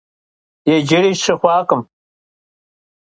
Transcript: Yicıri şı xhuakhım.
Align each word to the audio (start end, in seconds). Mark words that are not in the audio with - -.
Yicıri 0.69 1.11
şı 1.21 1.33
xhuakhım. 1.39 1.81